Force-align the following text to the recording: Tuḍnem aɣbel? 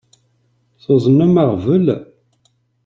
Tuḍnem 0.83 1.35
aɣbel? 1.43 1.85